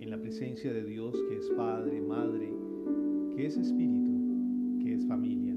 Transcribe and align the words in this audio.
en 0.00 0.10
la 0.10 0.20
presencia 0.20 0.72
de 0.72 0.82
Dios 0.82 1.14
que 1.28 1.36
es 1.36 1.48
Padre, 1.50 2.00
Madre, 2.00 2.52
que 3.36 3.46
es 3.46 3.56
Espíritu, 3.56 4.80
que 4.82 4.94
es 4.94 5.06
familia. 5.06 5.54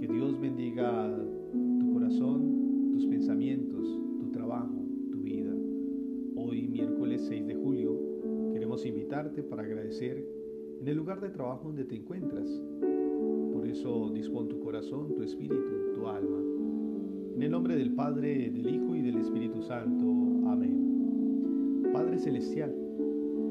Que 0.00 0.08
Dios 0.08 0.40
bendiga 0.40 1.16
tu 1.52 1.92
corazón, 1.92 2.90
tus 2.92 3.06
pensamientos, 3.06 3.86
tu 4.18 4.28
trabajo, 4.32 4.84
tu 5.12 5.20
vida. 5.20 5.54
Hoy, 6.34 6.66
miércoles 6.66 7.24
6 7.28 7.46
de 7.46 7.54
julio, 7.54 7.96
queremos 8.52 8.84
invitarte 8.84 9.44
para 9.44 9.62
agradecer 9.62 10.26
en 10.80 10.88
el 10.88 10.96
lugar 10.96 11.20
de 11.20 11.30
trabajo 11.30 11.68
donde 11.68 11.84
te 11.84 11.94
encuentras. 11.94 12.60
Por 13.52 13.68
eso 13.68 14.10
dispón 14.10 14.48
tu 14.48 14.58
corazón, 14.58 15.14
tu 15.14 15.22
espíritu, 15.22 15.94
tu 15.94 16.08
alma. 16.08 16.42
En 17.36 17.42
el 17.42 17.50
nombre 17.52 17.76
del 17.76 17.94
Padre, 17.94 18.50
del 18.50 18.68
Hijo 18.68 18.96
y 18.96 19.02
del 19.02 19.18
Espíritu 19.18 19.62
Santo. 19.62 20.06
Amén. 20.48 20.89
Padre 21.92 22.18
Celestial, 22.18 22.72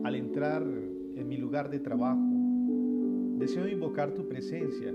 al 0.05 0.15
entrar 0.15 0.63
en 1.15 1.27
mi 1.27 1.35
lugar 1.35 1.69
de 1.69 1.79
trabajo, 1.79 2.23
deseo 3.37 3.67
invocar 3.67 4.13
tu 4.13 4.29
presencia 4.29 4.93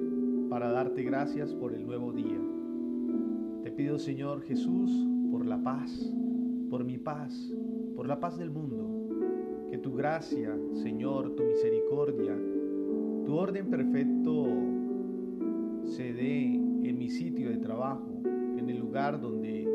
para 0.48 0.70
darte 0.70 1.02
gracias 1.02 1.52
por 1.52 1.74
el 1.74 1.84
nuevo 1.84 2.10
día. 2.10 2.40
Te 3.62 3.70
pido, 3.70 3.98
Señor 3.98 4.40
Jesús, 4.42 4.90
por 5.30 5.44
la 5.44 5.62
paz, 5.62 6.10
por 6.70 6.84
mi 6.84 6.96
paz, 6.96 7.52
por 7.94 8.06
la 8.06 8.18
paz 8.18 8.38
del 8.38 8.50
mundo. 8.50 9.68
Que 9.70 9.76
tu 9.76 9.94
gracia, 9.94 10.56
Señor, 10.72 11.34
tu 11.36 11.42
misericordia, 11.44 12.34
tu 13.26 13.34
orden 13.34 13.66
perfecto 13.66 14.46
se 15.84 16.14
dé 16.14 16.54
en 16.54 16.96
mi 16.98 17.10
sitio 17.10 17.50
de 17.50 17.58
trabajo, 17.58 18.22
en 18.24 18.70
el 18.70 18.78
lugar 18.78 19.20
donde 19.20 19.68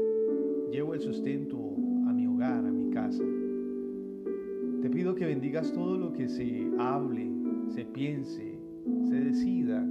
llevo 0.71 0.95
el 0.95 1.01
sustento 1.01 1.57
a 2.07 2.13
mi 2.13 2.25
hogar, 2.25 2.65
a 2.65 2.71
mi 2.71 2.89
casa. 2.89 3.23
Pido 4.99 5.15
que 5.15 5.25
bendigas 5.25 5.71
todo 5.71 5.97
lo 5.97 6.11
que 6.11 6.27
se 6.27 6.69
hable, 6.77 7.31
se 7.69 7.85
piense, 7.85 8.59
se 9.07 9.15
decida 9.15 9.87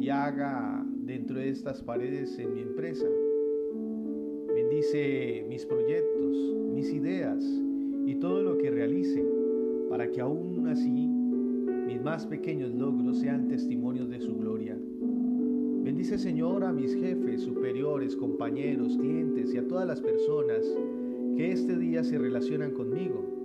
y 0.00 0.08
haga 0.08 0.82
dentro 0.96 1.36
de 1.36 1.50
estas 1.50 1.82
paredes 1.82 2.38
en 2.38 2.54
mi 2.54 2.62
empresa. 2.62 3.04
Bendice 4.48 5.44
mis 5.46 5.66
proyectos, 5.66 6.38
mis 6.72 6.90
ideas 6.94 7.44
y 8.06 8.14
todo 8.14 8.42
lo 8.42 8.56
que 8.56 8.70
realice 8.70 9.22
para 9.90 10.10
que 10.10 10.22
aún 10.22 10.68
así 10.68 11.06
mis 11.86 12.00
más 12.02 12.26
pequeños 12.26 12.72
logros 12.72 13.18
sean 13.18 13.46
testimonios 13.46 14.08
de 14.08 14.22
su 14.22 14.38
gloria. 14.38 14.74
Bendice 15.82 16.16
Señor 16.16 16.64
a 16.64 16.72
mis 16.72 16.94
jefes, 16.94 17.42
superiores, 17.42 18.16
compañeros, 18.16 18.96
clientes 18.96 19.52
y 19.52 19.58
a 19.58 19.68
todas 19.68 19.86
las 19.86 20.00
personas 20.00 20.64
que 21.36 21.52
este 21.52 21.76
día 21.76 22.02
se 22.02 22.16
relacionan 22.16 22.70
conmigo. 22.70 23.43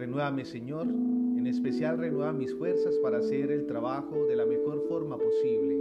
Renuévame 0.00 0.46
Señor, 0.46 0.86
en 0.88 1.46
especial 1.46 1.98
renueva 1.98 2.32
mis 2.32 2.54
fuerzas 2.54 2.96
para 3.02 3.18
hacer 3.18 3.50
el 3.50 3.66
trabajo 3.66 4.24
de 4.24 4.34
la 4.34 4.46
mejor 4.46 4.82
forma 4.88 5.18
posible. 5.18 5.74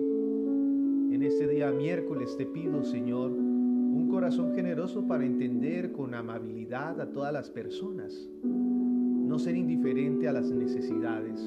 En 1.16 1.24
este 1.24 1.48
día 1.48 1.72
miércoles 1.72 2.36
te 2.36 2.46
pido 2.46 2.84
Señor 2.84 3.32
un 3.32 4.10
corazón 4.12 4.54
generoso 4.54 5.08
para 5.08 5.26
entender 5.26 5.94
con 5.94 6.14
amabilidad 6.14 7.00
a 7.00 7.10
todas 7.14 7.32
las 7.32 7.50
personas, 7.50 8.30
no 8.44 9.40
ser 9.40 9.56
indiferente 9.56 10.28
a 10.28 10.34
las 10.34 10.52
necesidades, 10.52 11.42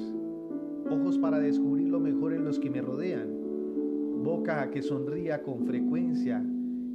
ojos 0.89 1.19
para 1.19 1.37
descubrir 1.37 1.89
lo 1.89 1.99
mejor 1.99 2.33
en 2.33 2.43
los 2.43 2.57
que 2.57 2.71
me 2.71 2.81
rodean 2.81 3.37
boca 4.23 4.71
que 4.71 4.81
sonría 4.81 5.43
con 5.43 5.67
frecuencia, 5.67 6.43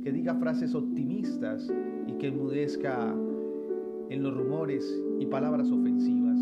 que 0.02 0.10
diga 0.10 0.34
frases 0.34 0.74
optimistas 0.74 1.72
y 2.08 2.14
que 2.14 2.28
enmudezca 2.28 3.14
en 4.10 4.22
los 4.22 4.34
rumores 4.34 5.00
y 5.18 5.26
palabras 5.26 5.70
ofensivas. 5.70 6.38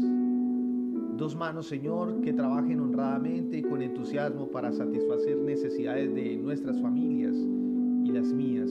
Dos 1.16 1.34
manos, 1.34 1.66
Señor, 1.66 2.20
que 2.20 2.32
trabajen 2.32 2.80
honradamente 2.80 3.58
y 3.58 3.62
con 3.62 3.82
entusiasmo 3.82 4.48
para 4.48 4.72
satisfacer 4.72 5.38
necesidades 5.38 6.14
de 6.14 6.36
nuestras 6.36 6.80
familias 6.80 7.34
y 8.04 8.12
las 8.12 8.32
mías. 8.32 8.70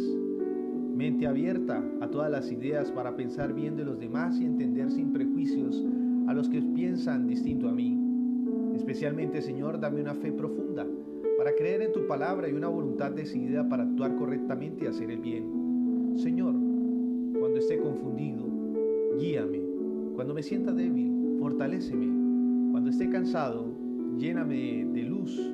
Mente 0.96 1.28
abierta 1.28 1.84
a 2.02 2.08
todas 2.08 2.32
las 2.32 2.52
ideas 2.52 2.92
para 2.92 3.16
pensar 3.16 3.54
bien 3.54 3.76
de 3.76 3.84
los 3.84 4.00
demás 4.00 4.40
y 4.40 4.46
entender 4.46 4.92
sin 4.92 5.12
prejuicios 5.12 5.84
a 6.28 6.34
los 6.34 6.48
que 6.48 6.62
piensan 6.62 7.28
distinto 7.28 7.68
a 7.68 7.74
mí. 7.74 8.00
Especialmente, 8.76 9.42
Señor, 9.42 9.80
dame 9.80 10.02
una 10.02 10.14
fe 10.14 10.32
profunda 10.32 10.86
para 11.38 11.54
creer 11.56 11.82
en 11.82 11.94
tu 11.94 12.08
palabra 12.08 12.48
y 12.48 12.54
una 12.54 12.70
voluntad 12.70 13.12
decidida 13.12 13.68
para 13.68 13.84
actuar 13.84 14.16
correctamente 14.16 14.86
y 14.86 14.88
hacer 14.88 15.12
el 15.12 15.20
bien. 15.20 16.14
Señor, 16.16 16.54
cuando 17.40 17.58
esté 17.58 17.78
confundido, 17.80 18.55
guíame. 19.18 19.62
Cuando 20.16 20.34
me 20.34 20.44
sienta 20.44 20.72
débil, 20.72 21.38
fortaléceme. 21.40 22.08
Cuando 22.72 22.90
esté 22.90 23.10
cansado, 23.10 23.66
lléname 24.18 24.86
de 24.94 25.04
luz, 25.04 25.54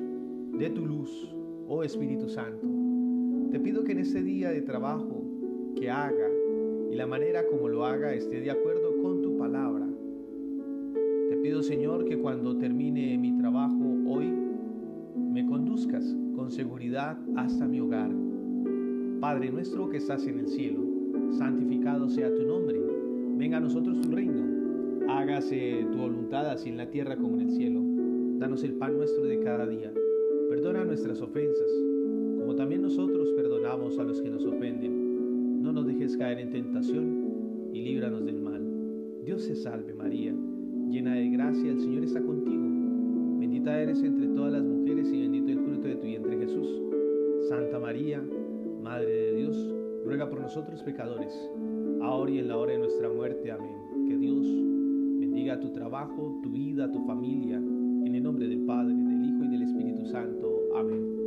de 0.58 0.70
tu 0.70 0.86
luz, 0.86 1.34
oh 1.68 1.82
Espíritu 1.82 2.28
Santo. 2.28 2.66
Te 3.50 3.60
pido 3.60 3.84
que 3.84 3.92
en 3.92 3.98
este 3.98 4.22
día 4.22 4.50
de 4.50 4.62
trabajo 4.62 5.22
que 5.76 5.90
haga 5.90 6.28
y 6.90 6.94
la 6.94 7.06
manera 7.06 7.46
como 7.46 7.68
lo 7.68 7.84
haga 7.84 8.14
esté 8.14 8.40
de 8.40 8.50
acuerdo 8.50 8.96
con 9.02 9.22
tu 9.22 9.36
palabra. 9.36 9.86
Te 11.28 11.36
pido, 11.36 11.62
Señor, 11.62 12.04
que 12.04 12.18
cuando 12.18 12.56
termine 12.56 13.16
mi 13.18 13.36
trabajo 13.38 13.96
hoy, 14.06 14.32
me 15.16 15.46
conduzcas 15.46 16.04
con 16.36 16.50
seguridad 16.50 17.18
hasta 17.36 17.66
mi 17.66 17.80
hogar. 17.80 18.10
Padre 19.20 19.50
nuestro 19.50 19.88
que 19.88 19.98
estás 19.98 20.26
en 20.26 20.40
el 20.40 20.48
cielo, 20.48 20.80
santificado 21.30 22.08
sea 22.08 22.34
tu 22.34 22.42
nombre. 22.44 23.01
Venga 23.42 23.56
a 23.56 23.60
nosotros 23.60 24.00
tu 24.00 24.08
reino. 24.12 24.40
Hágase 25.08 25.84
tu 25.90 25.98
voluntad 25.98 26.48
así 26.48 26.68
en 26.68 26.76
la 26.76 26.88
tierra 26.88 27.16
como 27.16 27.34
en 27.34 27.48
el 27.48 27.50
cielo. 27.50 27.80
Danos 28.38 28.62
el 28.62 28.74
pan 28.74 28.96
nuestro 28.96 29.24
de 29.24 29.40
cada 29.40 29.66
día. 29.66 29.92
Perdona 30.48 30.84
nuestras 30.84 31.20
ofensas, 31.20 31.68
como 32.38 32.54
también 32.54 32.82
nosotros 32.82 33.32
perdonamos 33.34 33.98
a 33.98 34.04
los 34.04 34.22
que 34.22 34.30
nos 34.30 34.46
ofenden. 34.46 35.60
No 35.60 35.72
nos 35.72 35.88
dejes 35.88 36.16
caer 36.16 36.38
en 36.38 36.52
tentación 36.52 37.70
y 37.72 37.80
líbranos 37.82 38.24
del 38.24 38.40
mal. 38.40 38.64
Dios 39.24 39.42
se 39.42 39.56
salve 39.56 39.92
María, 39.92 40.32
llena 40.88 41.16
de 41.16 41.28
gracia, 41.30 41.72
el 41.72 41.80
Señor 41.80 42.04
está 42.04 42.22
contigo. 42.22 42.62
Bendita 43.40 43.76
eres 43.82 44.04
entre 44.04 44.28
todas 44.28 44.52
las 44.52 44.62
mujeres 44.62 45.10
y 45.12 45.20
bendito 45.20 45.50
el 45.50 45.58
fruto 45.58 45.88
de 45.88 45.96
tu 45.96 46.06
vientre 46.06 46.38
Jesús. 46.38 46.80
Santa 47.48 47.80
María, 47.80 48.22
Madre 48.84 49.10
de 49.10 49.34
Dios, 49.34 49.74
ruega 50.04 50.30
por 50.30 50.40
nosotros 50.40 50.80
pecadores, 50.84 51.34
ahora 52.02 52.30
y 52.30 52.38
en 52.38 52.48
la 52.48 52.56
hora 52.56 52.72
de 52.72 52.78
nuestra 52.78 53.08
muerte. 53.08 53.50
Amén. 53.50 54.06
Que 54.08 54.16
Dios 54.16 54.46
bendiga 55.20 55.60
tu 55.60 55.72
trabajo, 55.72 56.40
tu 56.42 56.50
vida, 56.50 56.90
tu 56.90 57.04
familia, 57.06 57.56
en 57.56 58.14
el 58.14 58.22
nombre 58.22 58.48
del 58.48 58.64
Padre, 58.64 58.94
del 58.94 59.24
Hijo 59.24 59.44
y 59.44 59.48
del 59.48 59.62
Espíritu 59.62 60.06
Santo. 60.06 60.48
Amén. 60.76 61.21